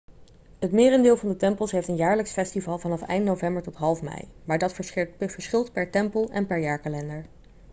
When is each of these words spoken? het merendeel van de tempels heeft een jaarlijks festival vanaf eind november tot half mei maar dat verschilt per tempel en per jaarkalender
het 0.59 0.71
merendeel 0.71 1.17
van 1.17 1.29
de 1.29 1.35
tempels 1.35 1.71
heeft 1.71 1.87
een 1.87 1.95
jaarlijks 1.95 2.31
festival 2.31 2.77
vanaf 2.77 3.01
eind 3.01 3.25
november 3.25 3.63
tot 3.63 3.75
half 3.75 4.01
mei 4.01 4.27
maar 4.45 4.57
dat 4.57 4.73
verschilt 5.19 5.71
per 5.73 5.91
tempel 5.91 6.29
en 6.29 6.45
per 6.45 6.57
jaarkalender 6.57 7.25